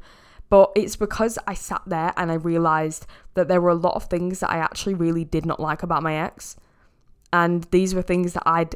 But 0.48 0.72
it's 0.74 0.96
because 0.96 1.38
I 1.46 1.54
sat 1.54 1.82
there 1.86 2.12
and 2.16 2.30
I 2.30 2.34
realized 2.34 3.06
that 3.34 3.48
there 3.48 3.60
were 3.60 3.70
a 3.70 3.74
lot 3.74 3.94
of 3.94 4.04
things 4.04 4.40
that 4.40 4.50
I 4.50 4.58
actually 4.58 4.94
really 4.94 5.24
did 5.24 5.46
not 5.46 5.60
like 5.60 5.82
about 5.82 6.02
my 6.02 6.16
ex. 6.16 6.56
And 7.32 7.64
these 7.70 7.94
were 7.94 8.02
things 8.02 8.34
that 8.34 8.42
I'd 8.44 8.74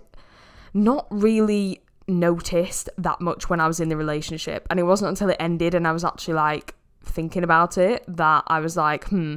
not 0.73 1.07
really 1.11 1.83
noticed 2.09 2.89
that 2.97 3.21
much 3.21 3.51
when 3.51 3.61
I 3.61 3.67
was 3.67 3.81
in 3.81 3.89
the 3.89 3.97
relationship. 3.97 4.67
And 4.71 4.79
it 4.79 4.85
wasn't 4.85 5.11
until 5.11 5.31
it 5.31 5.37
ended 5.39 5.75
and 5.75 5.87
I 5.87 5.93
was 5.93 6.05
actually 6.05 6.35
like, 6.35 6.75
thinking 7.07 7.45
about 7.45 7.79
it 7.79 8.05
that 8.09 8.45
I 8.47 8.61
was 8.61 8.77
like, 8.77 9.05
hmm, 9.09 9.37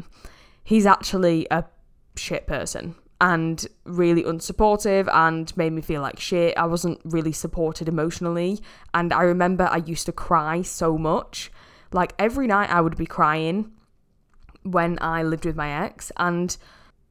he's 0.64 0.86
actually 0.86 1.48
a 1.50 1.66
shit 2.16 2.48
person 2.48 2.96
and 3.22 3.68
really 3.84 4.24
unsupportive 4.24 5.10
and 5.14 5.56
made 5.58 5.74
me 5.74 5.82
feel 5.82 6.02
like 6.02 6.20
shit. 6.20 6.58
I 6.58 6.66
wasn't 6.66 7.00
really 7.04 7.34
supported 7.34 7.88
emotionally. 7.88 8.60
And 8.94 9.12
I 9.12 9.24
remember 9.24 9.68
I 9.70 9.78
used 9.78 10.06
to 10.06 10.12
cry 10.12 10.62
so 10.62 10.98
much. 10.98 11.52
Like 11.92 12.14
every 12.18 12.48
night 12.48 12.70
I 12.70 12.82
would 12.82 12.98
be 12.98 13.06
crying 13.06 13.72
when 14.64 14.98
I 15.02 15.24
lived 15.24 15.46
with 15.46 15.56
my 15.56 15.86
ex. 15.86 16.12
And 16.18 16.56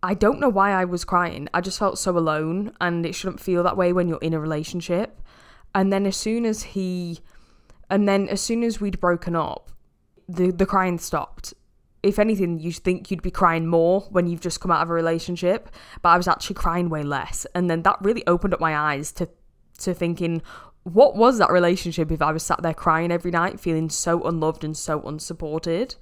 I 0.02 0.14
don't 0.14 0.40
know 0.40 0.48
why 0.48 0.70
I 0.72 0.84
was 0.84 1.04
crying. 1.04 1.48
I 1.52 1.60
just 1.60 1.78
felt 1.78 1.98
so 1.98 2.16
alone. 2.16 2.72
And 2.80 3.04
it 3.04 3.14
shouldn't 3.14 3.40
feel 3.40 3.62
that 3.64 3.76
way 3.76 3.92
when 3.92 4.08
you're 4.08 4.18
in 4.18 4.34
a 4.34 4.40
relationship. 4.40 5.20
And 5.74 5.92
then 5.92 6.06
as 6.06 6.16
soon 6.16 6.46
as 6.46 6.62
he. 6.62 7.18
And 7.90 8.08
then 8.08 8.28
as 8.28 8.40
soon 8.40 8.62
as 8.62 8.80
we'd 8.80 9.00
broken 9.00 9.34
up, 9.34 9.72
the 10.28 10.50
the 10.50 10.66
crying 10.66 10.98
stopped 10.98 11.54
if 12.02 12.18
anything, 12.18 12.60
you'd 12.60 12.76
think 12.76 13.10
you'd 13.10 13.22
be 13.22 13.30
crying 13.30 13.66
more 13.66 14.02
when 14.10 14.26
you've 14.26 14.40
just 14.40 14.60
come 14.60 14.70
out 14.70 14.82
of 14.82 14.90
a 14.90 14.94
relationship, 14.94 15.68
but 16.02 16.10
I 16.10 16.16
was 16.16 16.28
actually 16.28 16.54
crying 16.54 16.88
way 16.88 17.02
less. 17.02 17.46
And 17.54 17.68
then 17.68 17.82
that 17.82 17.98
really 18.00 18.26
opened 18.26 18.54
up 18.54 18.60
my 18.60 18.76
eyes 18.76 19.12
to 19.12 19.28
to 19.78 19.94
thinking, 19.94 20.42
what 20.82 21.14
was 21.16 21.38
that 21.38 21.50
relationship 21.50 22.10
if 22.10 22.20
I 22.20 22.32
was 22.32 22.42
sat 22.42 22.62
there 22.62 22.74
crying 22.74 23.12
every 23.12 23.30
night, 23.30 23.60
feeling 23.60 23.88
so 23.90 24.24
unloved 24.24 24.64
and 24.64 24.76
so 24.76 25.02
unsupported? 25.02 25.94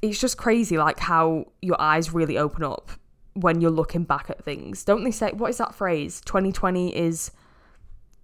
It's 0.00 0.20
just 0.20 0.36
crazy, 0.36 0.78
like 0.78 1.00
how 1.00 1.46
your 1.60 1.80
eyes 1.80 2.12
really 2.12 2.38
open 2.38 2.62
up 2.62 2.90
when 3.34 3.60
you're 3.60 3.70
looking 3.70 4.04
back 4.04 4.30
at 4.30 4.44
things. 4.44 4.84
Don't 4.84 5.04
they 5.04 5.10
say, 5.10 5.32
what 5.32 5.50
is 5.50 5.58
that 5.58 5.74
phrase? 5.74 6.20
2020 6.24 6.96
is, 6.96 7.32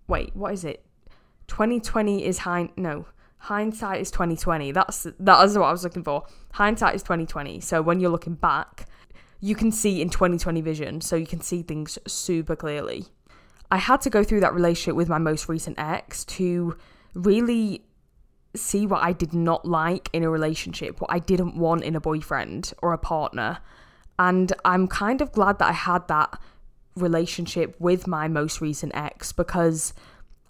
wait, 0.07 0.35
what 0.37 0.53
is 0.53 0.65
it? 0.65 0.85
2020 1.49 2.25
is 2.25 2.39
hind, 2.39 2.71
no, 2.77 3.07
hindsight 3.39 4.01
is 4.01 4.11
2020. 4.11 4.73
That's, 4.73 5.07
that 5.19 5.45
is 5.45 5.57
what 5.57 5.67
I 5.67 5.73
was 5.73 5.85
looking 5.85 6.05
for. 6.05 6.25
Hindsight 6.53 6.95
is 6.95 7.03
2020. 7.03 7.61
So 7.61 7.83
when 7.83 8.01
you're 8.01 8.11
looking 8.11 8.35
back, 8.35 8.87
you 9.41 9.55
can 9.55 9.71
see 9.71 10.03
in 10.03 10.11
2020 10.11 10.61
vision, 10.61 11.01
so 11.01 11.17
you 11.17 11.27
can 11.27 11.41
see 11.41 11.63
things 11.63 11.99
super 12.07 12.57
clearly. 12.57 13.07
I 13.71 13.77
had 13.77 14.01
to 14.03 14.11
go 14.11 14.25
through 14.25 14.41
that 14.41 14.55
relationship 14.55 14.97
with 14.97 15.09
my 15.09 15.19
most 15.19 15.49
recent 15.49 15.79
ex 15.79 16.25
to 16.25 16.77
really 17.15 17.85
see 18.57 18.87
what 18.87 19.03
I 19.03 19.13
did 19.13 19.35
not 19.35 19.65
like 19.65 20.09
in 20.13 20.25
a 20.25 20.31
relationship, 20.31 21.01
what 21.01 21.13
I 21.13 21.19
didn't 21.19 21.57
want 21.57 21.85
in 21.85 21.95
a 21.95 22.01
boyfriend 22.01 22.73
or 22.83 22.93
a 22.93 22.99
partner. 22.99 23.59
And 24.19 24.53
I'm 24.65 24.89
kind 24.89 25.21
of 25.21 25.33
glad 25.33 25.59
that 25.59 25.69
I 25.69 25.73
had 25.73 26.09
that 26.09 26.41
relationship 26.97 27.77
with 27.79 28.07
my 28.07 28.27
most 28.27 28.61
recent 28.61 28.93
ex 28.95 29.33
because 29.33 29.93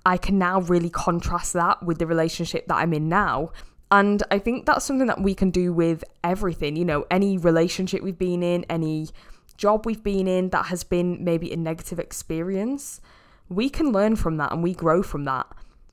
I 0.05 0.17
can 0.17 0.39
now 0.39 0.61
really 0.61 0.91
contrast 0.91 1.53
that 1.53 1.83
with 1.83 1.99
the 1.99 2.07
relationship 2.07 2.67
that 2.69 2.77
I'm 2.77 2.93
in 2.93 3.09
now. 3.09 3.51
And 3.91 4.23
I 4.31 4.39
think 4.39 4.67
that's 4.67 4.85
something 4.85 5.07
that 5.07 5.21
we 5.21 5.35
can 5.35 5.51
do 5.51 5.73
with 5.73 6.05
everything, 6.23 6.77
you 6.77 6.85
know, 6.85 7.07
any 7.11 7.39
relationship 7.39 8.03
we've 8.03 8.19
been 8.19 8.43
in, 8.43 8.65
any 8.69 9.09
job 9.57 9.87
we've 9.87 10.03
been 10.03 10.29
in 10.29 10.51
that 10.51 10.67
has 10.67 10.85
been 10.85 11.25
maybe 11.25 11.53
a 11.53 11.57
negative 11.57 11.99
experience. 11.99 13.01
We 13.49 13.71
can 13.71 13.93
learn 13.93 14.17
from 14.17 14.37
that 14.37 14.53
and 14.53 14.63
we 14.63 14.75
grow 14.75 15.03
from 15.03 15.25
that. 15.25 15.47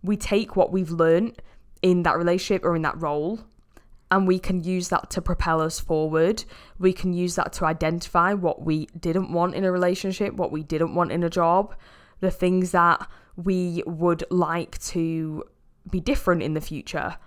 We 0.04 0.18
take 0.18 0.56
what 0.56 0.72
we've 0.72 0.92
learned 0.92 1.42
in 1.82 2.04
that 2.04 2.18
relationship 2.18 2.66
or 2.66 2.76
in 2.76 2.82
that 2.84 3.02
role 3.02 3.40
and 4.12 4.28
we 4.28 4.40
can 4.40 4.64
use 4.64 4.90
that 4.90 5.10
to 5.12 5.22
propel 5.22 5.62
us 5.62 5.80
forward. 5.80 6.44
We 6.78 6.94
can 6.94 7.14
use 7.14 7.36
that 7.36 7.54
to 7.54 7.66
identify 7.66 8.34
what 8.34 8.62
we 8.62 8.88
didn't 9.00 9.32
want 9.32 9.56
in 9.56 9.64
a 9.64 9.72
relationship, 9.72 10.34
what 10.36 10.52
we 10.52 10.64
didn't 10.64 10.94
want 10.94 11.12
in 11.12 11.24
a 11.24 11.30
job, 11.30 11.76
the 12.20 12.32
things 12.32 12.72
that 12.72 13.08
we 13.36 13.84
would 13.86 14.24
like 14.30 14.77
to 14.80 15.44
be 15.89 16.00
different 16.00 16.44
in 16.44 16.54
the 16.54 16.62
future. 16.62 17.18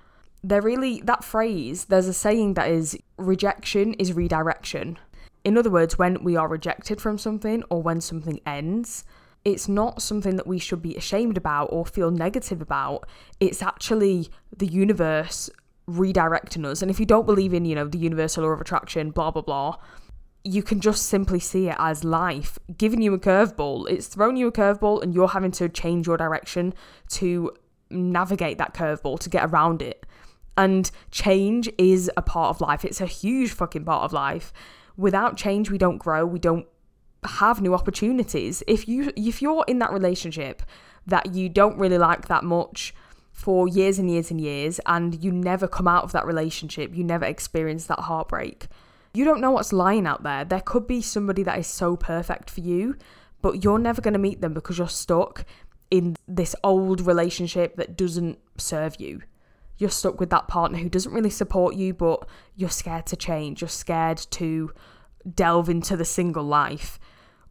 They're 0.43 0.63
really, 0.63 1.01
that 1.03 1.25
phrase, 1.25 1.87
there's 1.87 2.07
a 2.07 2.13
saying 2.13 2.55
that 2.55 2.71
is 2.71 2.97
rejection 3.17 3.95
is 3.95 4.13
redirection. 4.13 4.99
In 5.45 5.57
other 5.57 5.71
words, 5.71 5.99
when 5.99 6.23
we 6.23 6.37
are 6.37 6.49
rejected 6.49 7.01
from 7.01 7.19
something 7.19 7.63
or 7.71 7.83
when 7.83 8.01
something 8.01 8.41
ends, 8.47 9.05
it's 9.45 9.69
not 9.69 10.03
something 10.03 10.37
that 10.37 10.47
we 10.47 10.59
should 10.59 10.83
be 10.83 10.95
ashamed 10.97 11.37
about 11.37 11.67
or 11.67 11.87
feel 11.87 12.11
negative 12.11 12.61
about. 12.61 13.09
It's 13.41 13.63
actually 13.63 14.31
the 14.57 14.67
universe 14.67 15.49
redirecting 15.89 16.67
us. 16.67 16.83
And 16.83 16.91
if 16.91 17.01
you 17.01 17.07
don't 17.07 17.27
believe 17.27 17.55
in, 17.55 17.65
you 17.65 17.75
know, 17.75 17.87
the 17.87 17.99
universal 17.99 18.45
law 18.45 18.51
of 18.51 18.61
attraction, 18.61 19.11
blah, 19.11 19.31
blah, 19.31 19.43
blah, 19.43 19.77
you 20.49 20.63
can 20.63 20.81
just 20.81 21.07
simply 21.07 21.39
see 21.39 21.69
it 21.69 21.77
as 21.79 22.05
life 22.05 22.59
giving 22.77 23.03
you 23.03 23.13
a 23.13 23.19
curveball. 23.19 23.89
It's 23.89 24.07
thrown 24.07 24.37
you 24.37 24.49
a 24.49 24.53
curveball 24.53 25.03
and 25.03 25.15
you're 25.15 25.29
having 25.29 25.51
to 25.53 25.69
change 25.69 26.07
your 26.07 26.17
direction 26.17 26.75
to 27.11 27.53
navigate 27.91 28.59
that 28.59 28.75
curveball 28.75 29.19
to 29.21 29.29
get 29.29 29.45
around 29.45 29.83
it. 29.83 30.07
And 30.57 30.91
change 31.11 31.71
is 31.77 32.11
a 32.17 32.23
part 32.23 32.51
of 32.51 32.61
life. 32.61 32.85
It's 32.85 33.01
a 33.01 33.07
huge 33.07 33.53
fucking 33.53 33.85
part 33.85 34.05
of 34.05 34.13
life. 34.13 34.53
Without 34.97 35.37
change, 35.37 35.71
we 35.71 35.79
don't 35.79 35.99
grow, 35.99 36.25
we 36.25 36.39
don't 36.39 36.67
have 37.25 37.61
new 37.61 37.75
opportunities. 37.75 38.63
If 38.67 38.89
you 38.89 39.13
if 39.17 39.43
you're 39.43 39.65
in 39.69 39.79
that 39.81 39.93
relationship 39.93 40.63
that 41.07 41.35
you 41.35 41.49
don't 41.49 41.79
really 41.79 41.99
like 41.99 42.29
that 42.29 42.43
much, 42.43 42.95
for 43.39 43.69
years 43.69 44.01
and 44.01 44.11
years 44.11 44.33
and 44.33 44.41
years 44.41 44.81
and 44.85 45.23
you 45.23 45.31
never 45.31 45.69
come 45.69 45.87
out 45.87 46.03
of 46.03 46.11
that 46.11 46.27
relationship, 46.27 46.93
you 46.97 47.05
never 47.05 47.25
experience 47.25 47.87
that 47.87 48.01
heartbreak. 48.01 48.67
You 49.19 49.25
don't 49.25 49.41
know 49.41 49.51
what's 49.51 49.73
lying 49.73 50.07
out 50.07 50.23
there. 50.23 50.45
There 50.45 50.61
could 50.61 50.87
be 50.87 51.03
somebody 51.03 51.43
that 51.43 51.59
is 51.59 51.67
so 51.67 51.97
perfect 51.97 52.49
for 52.49 52.61
you, 52.61 52.95
but 53.43 53.65
you're 53.65 53.81
never 53.81 54.01
going 54.01 54.13
to 54.13 54.19
meet 54.21 54.41
them 54.41 54.55
because 54.55 54.79
you're 54.79 54.87
stuck 54.87 55.45
in 55.91 56.15
this 56.29 56.55
old 56.63 57.01
relationship 57.01 57.75
that 57.75 57.97
doesn't 57.97 58.39
serve 58.59 59.01
you. 59.01 59.23
You're 59.77 59.91
stuck 59.91 60.21
with 60.21 60.31
that 60.31 60.47
partner 60.47 60.79
who 60.79 60.89
doesn't 60.89 61.13
really 61.13 61.31
support 61.31 61.75
you, 61.75 61.95
but 61.95 62.29
you're 62.55 62.71
scared 62.71 63.07
to 63.07 63.17
change. 63.17 63.61
You're 63.61 63.69
scared 63.69 64.19
to 64.31 64.71
delve 65.35 65.69
into 65.69 65.97
the 65.97 66.05
single 66.05 66.45
life 66.45 67.01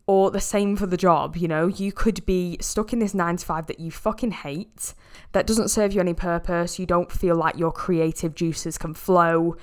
or 0.06 0.32
the 0.32 0.40
same 0.40 0.78
for 0.78 0.86
the 0.86 0.96
job, 0.96 1.36
you 1.36 1.50
know, 1.50 1.68
you 1.68 1.92
could 1.92 2.26
be 2.26 2.58
stuck 2.62 2.94
in 2.94 3.00
this 3.00 3.14
9 3.14 3.36
to 3.36 3.46
5 3.46 3.68
that 3.68 3.82
you 3.82 3.92
fucking 3.92 4.32
hate, 4.32 4.94
that 5.34 5.46
doesn't 5.46 5.68
serve 5.68 5.92
you 5.92 6.00
any 6.00 6.14
purpose, 6.14 6.80
you 6.80 6.86
don't 6.86 7.12
feel 7.12 7.36
like 7.36 7.58
your 7.58 7.74
creative 7.74 8.34
juices 8.34 8.78
can 8.78 8.94
flow, 8.94 9.58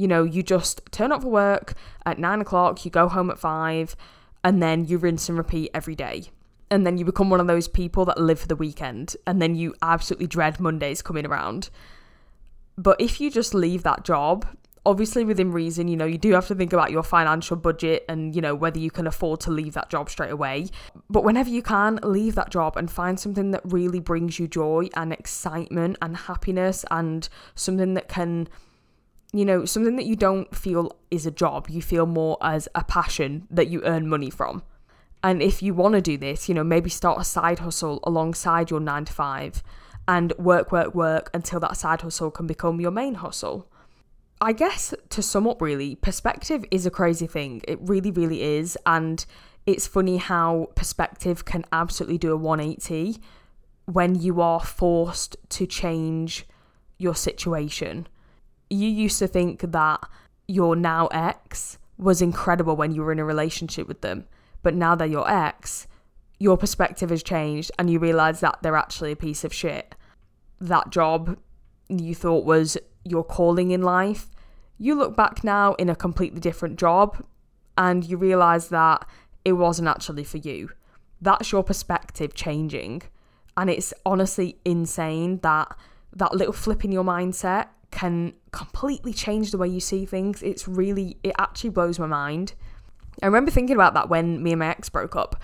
you 0.00 0.08
know, 0.08 0.24
you 0.24 0.42
just 0.42 0.80
turn 0.90 1.12
up 1.12 1.22
for 1.22 1.28
work 1.28 1.74
at 2.06 2.18
9 2.18 2.40
o'clock, 2.40 2.84
you 2.86 2.90
go 2.90 3.06
home 3.06 3.30
at 3.30 3.38
5, 3.38 3.94
and 4.42 4.62
then 4.62 4.86
you 4.86 4.96
rinse 4.96 5.28
and 5.28 5.36
repeat 5.36 5.70
every 5.74 5.94
day. 5.94 6.24
And 6.70 6.86
then 6.86 6.96
you 6.96 7.04
become 7.04 7.28
one 7.28 7.40
of 7.40 7.46
those 7.46 7.68
people 7.68 8.06
that 8.06 8.18
live 8.18 8.40
for 8.40 8.48
the 8.48 8.56
weekend, 8.56 9.14
and 9.26 9.42
then 9.42 9.54
you 9.54 9.74
absolutely 9.82 10.26
dread 10.26 10.58
Mondays 10.58 11.02
coming 11.02 11.26
around. 11.26 11.68
But 12.78 12.98
if 12.98 13.20
you 13.20 13.30
just 13.30 13.52
leave 13.52 13.82
that 13.82 14.04
job 14.04 14.46
obviously 14.86 15.24
within 15.24 15.52
reason 15.52 15.88
you 15.88 15.96
know 15.96 16.06
you 16.06 16.16
do 16.16 16.32
have 16.32 16.46
to 16.46 16.54
think 16.54 16.72
about 16.72 16.90
your 16.90 17.02
financial 17.02 17.54
budget 17.54 18.02
and 18.08 18.34
you 18.34 18.40
know 18.40 18.54
whether 18.54 18.78
you 18.78 18.90
can 18.90 19.06
afford 19.06 19.38
to 19.38 19.50
leave 19.50 19.74
that 19.74 19.90
job 19.90 20.08
straight 20.08 20.30
away 20.30 20.66
but 21.10 21.22
whenever 21.22 21.50
you 21.50 21.60
can 21.60 22.00
leave 22.02 22.34
that 22.34 22.50
job 22.50 22.78
and 22.78 22.90
find 22.90 23.20
something 23.20 23.50
that 23.50 23.60
really 23.64 24.00
brings 24.00 24.38
you 24.38 24.48
joy 24.48 24.88
and 24.96 25.12
excitement 25.12 25.98
and 26.00 26.16
happiness 26.16 26.82
and 26.90 27.28
something 27.54 27.92
that 27.92 28.08
can 28.08 28.48
you 29.32 29.44
know 29.44 29.64
something 29.64 29.96
that 29.96 30.06
you 30.06 30.16
don't 30.16 30.54
feel 30.54 30.90
is 31.10 31.26
a 31.26 31.30
job 31.30 31.68
you 31.68 31.80
feel 31.80 32.06
more 32.06 32.36
as 32.40 32.68
a 32.74 32.84
passion 32.84 33.46
that 33.50 33.68
you 33.68 33.82
earn 33.84 34.08
money 34.08 34.30
from 34.30 34.62
and 35.22 35.42
if 35.42 35.62
you 35.62 35.74
want 35.74 35.94
to 35.94 36.00
do 36.00 36.16
this 36.16 36.48
you 36.48 36.54
know 36.54 36.64
maybe 36.64 36.90
start 36.90 37.20
a 37.20 37.24
side 37.24 37.60
hustle 37.60 38.00
alongside 38.04 38.70
your 38.70 38.80
9 38.80 39.04
to 39.04 39.12
5 39.12 39.62
and 40.08 40.32
work 40.38 40.72
work 40.72 40.94
work 40.94 41.30
until 41.32 41.60
that 41.60 41.76
side 41.76 42.00
hustle 42.00 42.30
can 42.30 42.46
become 42.46 42.80
your 42.80 42.90
main 42.90 43.14
hustle 43.14 43.70
I 44.42 44.52
guess 44.52 44.94
to 45.10 45.22
sum 45.22 45.46
up, 45.46 45.60
really, 45.60 45.96
perspective 45.96 46.64
is 46.70 46.86
a 46.86 46.90
crazy 46.90 47.26
thing. 47.26 47.60
It 47.68 47.78
really, 47.82 48.10
really 48.10 48.42
is. 48.42 48.78
And 48.86 49.24
it's 49.66 49.86
funny 49.86 50.16
how 50.16 50.68
perspective 50.74 51.44
can 51.44 51.64
absolutely 51.72 52.16
do 52.16 52.32
a 52.32 52.36
180 52.36 53.20
when 53.84 54.14
you 54.14 54.40
are 54.40 54.60
forced 54.60 55.36
to 55.50 55.66
change 55.66 56.46
your 56.96 57.14
situation. 57.14 58.06
You 58.70 58.88
used 58.88 59.18
to 59.18 59.26
think 59.26 59.60
that 59.72 60.00
your 60.48 60.74
now 60.74 61.08
ex 61.08 61.78
was 61.98 62.22
incredible 62.22 62.76
when 62.76 62.92
you 62.92 63.02
were 63.02 63.12
in 63.12 63.18
a 63.18 63.24
relationship 63.24 63.86
with 63.86 64.00
them, 64.00 64.24
but 64.62 64.74
now 64.74 64.94
they're 64.94 65.06
your 65.06 65.30
ex, 65.30 65.86
your 66.38 66.56
perspective 66.56 67.10
has 67.10 67.22
changed 67.22 67.70
and 67.78 67.90
you 67.90 67.98
realize 67.98 68.40
that 68.40 68.58
they're 68.62 68.76
actually 68.76 69.12
a 69.12 69.16
piece 69.16 69.44
of 69.44 69.52
shit. 69.52 69.94
That 70.60 70.90
job 70.90 71.38
you 71.88 72.14
thought 72.14 72.44
was 72.44 72.78
your 73.04 73.24
calling 73.24 73.70
in 73.70 73.82
life, 73.82 74.28
you 74.78 74.94
look 74.94 75.14
back 75.14 75.44
now 75.44 75.74
in 75.74 75.90
a 75.90 75.94
completely 75.94 76.40
different 76.40 76.78
job 76.78 77.22
and 77.76 78.04
you 78.04 78.16
realize 78.16 78.68
that 78.68 79.06
it 79.44 79.52
wasn't 79.52 79.88
actually 79.88 80.24
for 80.24 80.38
you. 80.38 80.70
That's 81.20 81.52
your 81.52 81.62
perspective 81.62 82.34
changing. 82.34 83.02
And 83.56 83.68
it's 83.68 83.92
honestly 84.06 84.56
insane 84.64 85.40
that 85.42 85.76
that 86.14 86.34
little 86.34 86.52
flip 86.52 86.84
in 86.84 86.92
your 86.92 87.04
mindset 87.04 87.68
can 87.90 88.34
completely 88.52 89.12
change 89.12 89.50
the 89.50 89.58
way 89.58 89.68
you 89.68 89.80
see 89.80 90.06
things. 90.06 90.42
It's 90.42 90.68
really, 90.68 91.18
it 91.22 91.34
actually 91.38 91.70
blows 91.70 91.98
my 91.98 92.06
mind. 92.06 92.54
I 93.22 93.26
remember 93.26 93.50
thinking 93.50 93.74
about 93.74 93.94
that 93.94 94.08
when 94.08 94.42
me 94.42 94.52
and 94.52 94.60
my 94.60 94.68
ex 94.68 94.88
broke 94.88 95.16
up. 95.16 95.40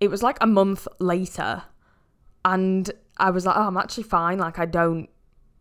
It 0.00 0.08
was 0.08 0.22
like 0.22 0.36
a 0.40 0.46
month 0.46 0.86
later, 0.98 1.62
and 2.44 2.90
I 3.16 3.30
was 3.30 3.46
like, 3.46 3.56
oh, 3.56 3.62
I'm 3.62 3.76
actually 3.76 4.04
fine. 4.04 4.38
Like, 4.38 4.58
I 4.58 4.66
don't 4.66 5.08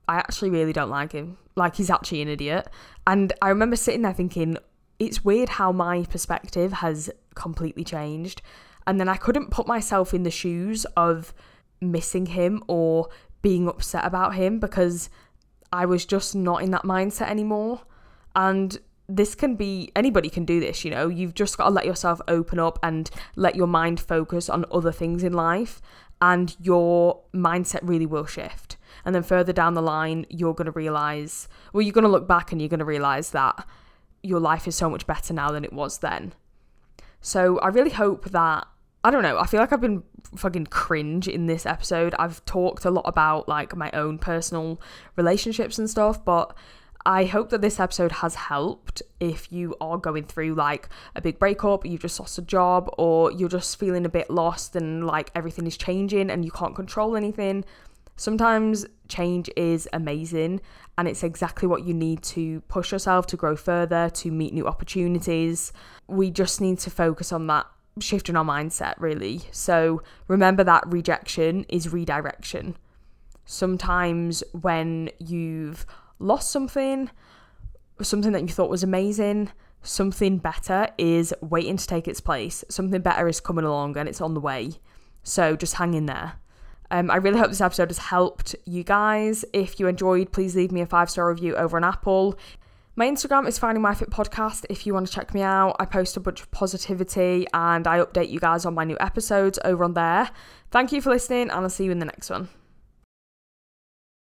I 0.07 0.15
actually 0.15 0.49
really 0.49 0.73
don't 0.73 0.89
like 0.89 1.11
him. 1.11 1.37
Like 1.55 1.75
he's 1.75 1.89
actually 1.89 2.21
an 2.21 2.27
idiot. 2.27 2.67
And 3.07 3.33
I 3.41 3.49
remember 3.49 3.75
sitting 3.75 4.01
there 4.01 4.13
thinking, 4.13 4.57
it's 4.99 5.25
weird 5.25 5.49
how 5.49 5.71
my 5.71 6.03
perspective 6.05 6.73
has 6.73 7.09
completely 7.33 7.83
changed. 7.83 8.41
And 8.87 8.99
then 8.99 9.09
I 9.09 9.17
couldn't 9.17 9.49
put 9.49 9.67
myself 9.67 10.13
in 10.13 10.23
the 10.23 10.31
shoes 10.31 10.85
of 10.95 11.33
missing 11.81 12.27
him 12.27 12.63
or 12.67 13.09
being 13.41 13.67
upset 13.67 14.05
about 14.05 14.35
him 14.35 14.59
because 14.59 15.09
I 15.71 15.85
was 15.85 16.05
just 16.05 16.35
not 16.35 16.61
in 16.61 16.71
that 16.71 16.83
mindset 16.83 17.29
anymore. 17.29 17.81
And 18.35 18.77
this 19.07 19.35
can 19.35 19.55
be 19.55 19.91
anybody 19.95 20.29
can 20.29 20.45
do 20.45 20.59
this, 20.59 20.83
you 20.83 20.91
know. 20.91 21.07
You've 21.07 21.33
just 21.33 21.57
got 21.57 21.65
to 21.65 21.69
let 21.69 21.85
yourself 21.85 22.21
open 22.27 22.59
up 22.59 22.79
and 22.81 23.09
let 23.35 23.55
your 23.55 23.67
mind 23.67 23.99
focus 23.99 24.49
on 24.49 24.65
other 24.71 24.91
things 24.91 25.23
in 25.23 25.33
life, 25.33 25.81
and 26.21 26.55
your 26.59 27.21
mindset 27.33 27.81
really 27.83 28.05
will 28.05 28.25
shift. 28.25 28.77
And 29.03 29.13
then 29.13 29.23
further 29.23 29.53
down 29.53 29.73
the 29.73 29.81
line, 29.81 30.25
you're 30.29 30.53
going 30.53 30.65
to 30.65 30.71
realize, 30.71 31.47
well, 31.71 31.81
you're 31.81 31.93
going 31.93 32.05
to 32.05 32.09
look 32.09 32.27
back 32.27 32.51
and 32.51 32.61
you're 32.61 32.69
going 32.69 32.79
to 32.79 32.85
realize 32.85 33.31
that 33.31 33.67
your 34.23 34.39
life 34.39 34.67
is 34.67 34.75
so 34.75 34.89
much 34.89 35.05
better 35.05 35.33
now 35.33 35.51
than 35.51 35.63
it 35.63 35.73
was 35.73 35.99
then. 35.99 36.33
So 37.21 37.59
I 37.59 37.67
really 37.67 37.91
hope 37.91 38.31
that 38.31 38.67
I 39.03 39.11
don't 39.11 39.21
know, 39.21 39.37
I 39.37 39.45
feel 39.45 39.59
like 39.59 39.71
I've 39.71 39.81
been 39.81 40.01
fucking 40.37 40.67
cringe 40.67 41.27
in 41.27 41.47
this 41.47 41.65
episode. 41.65 42.15
I've 42.19 42.43
talked 42.45 42.85
a 42.85 42.91
lot 42.91 43.05
about 43.05 43.47
like 43.47 43.75
my 43.75 43.91
own 43.91 44.17
personal 44.17 44.79
relationships 45.15 45.77
and 45.77 45.89
stuff, 45.89 46.23
but 46.23 46.55
I 47.07 47.25
hope 47.25 47.51
that 47.51 47.61
this 47.61 47.79
episode 47.79 48.11
has 48.13 48.33
helped 48.33 49.03
if 49.19 49.51
you 49.51 49.75
are 49.79 49.97
going 49.97 50.23
through 50.23 50.55
like 50.55 50.89
a 51.15 51.21
big 51.21 51.37
breakup, 51.37 51.85
you've 51.85 52.01
just 52.01 52.19
lost 52.19 52.39
a 52.39 52.41
job, 52.41 52.89
or 52.97 53.31
you're 53.31 53.47
just 53.47 53.79
feeling 53.79 54.05
a 54.05 54.09
bit 54.09 54.29
lost 54.29 54.75
and 54.75 55.05
like 55.05 55.29
everything 55.35 55.67
is 55.67 55.77
changing 55.77 56.31
and 56.31 56.43
you 56.43 56.51
can't 56.51 56.75
control 56.75 57.15
anything. 57.15 57.63
Sometimes 58.15 58.85
change 59.07 59.51
is 59.55 59.87
amazing 59.93 60.61
and 60.97 61.07
it's 61.07 61.21
exactly 61.21 61.67
what 61.67 61.83
you 61.83 61.93
need 61.93 62.23
to 62.23 62.61
push 62.61 62.91
yourself 62.91 63.27
to 63.27 63.37
grow 63.37 63.55
further, 63.55 64.09
to 64.09 64.31
meet 64.31 64.53
new 64.53 64.65
opportunities. 64.65 65.73
We 66.07 66.31
just 66.31 66.59
need 66.59 66.79
to 66.79 66.89
focus 66.89 67.31
on 67.31 67.45
that 67.47 67.67
shifting 67.99 68.35
our 68.35 68.45
mindset, 68.45 68.95
really. 68.97 69.41
So 69.51 70.01
remember 70.27 70.63
that 70.63 70.83
rejection 70.87 71.65
is 71.69 71.91
redirection. 71.91 72.77
Sometimes 73.45 74.43
when 74.59 75.09
you've 75.19 75.85
lost 76.19 76.51
something, 76.51 77.09
something 78.01 78.31
that 78.31 78.41
you 78.41 78.47
thought 78.47 78.69
was 78.69 78.83
amazing, 78.83 79.51
something 79.83 80.37
better 80.37 80.87
is 80.97 81.33
waiting 81.41 81.77
to 81.77 81.87
take 81.87 82.07
its 82.07 82.19
place. 82.19 82.63
Something 82.69 83.01
better 83.01 83.27
is 83.27 83.39
coming 83.39 83.65
along 83.65 83.97
and 83.97 84.09
it's 84.09 84.21
on 84.21 84.33
the 84.33 84.39
way. 84.39 84.73
So 85.23 85.55
just 85.55 85.75
hang 85.75 85.93
in 85.93 86.05
there. 86.05 86.33
Um, 86.91 87.09
I 87.09 87.15
really 87.15 87.39
hope 87.39 87.49
this 87.49 87.61
episode 87.61 87.89
has 87.89 87.97
helped 87.97 88.55
you 88.65 88.83
guys. 88.83 89.43
If 89.53 89.79
you 89.79 89.87
enjoyed, 89.87 90.31
please 90.31 90.55
leave 90.55 90.71
me 90.71 90.81
a 90.81 90.85
five 90.85 91.09
star 91.09 91.29
review 91.29 91.55
over 91.55 91.77
on 91.77 91.83
Apple. 91.83 92.37
My 92.97 93.09
Instagram 93.09 93.45
is 93.45 93.59
Finding 93.59 93.81
My 93.81 93.93
Fit 93.93 94.09
Podcast 94.09 94.65
if 94.69 94.87
you 94.87 94.93
want 94.93 95.05
to 95.05 95.11
check 95.11 95.33
me 95.33 95.41
out. 95.41 95.75
I 95.79 95.85
post 95.85 96.15
a 96.15 96.21
bunch 96.21 96.39
of 96.39 96.49
positivity 96.51 97.45
and 97.53 97.85
I 97.85 97.99
update 97.99 98.29
you 98.29 98.39
guys 98.39 98.65
on 98.65 98.73
my 98.73 98.85
new 98.85 98.95
episodes 99.01 99.59
over 99.65 99.83
on 99.83 99.95
there. 99.95 100.31
Thank 100.71 100.93
you 100.93 101.01
for 101.01 101.09
listening, 101.09 101.49
and 101.49 101.51
I'll 101.51 101.69
see 101.69 101.83
you 101.83 101.91
in 101.91 101.99
the 101.99 102.05
next 102.05 102.29
one. 102.29 102.47